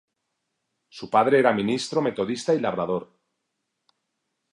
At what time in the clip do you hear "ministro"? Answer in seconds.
1.53-2.01